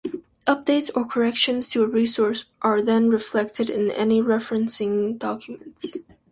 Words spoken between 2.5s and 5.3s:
are then reflected in any referencing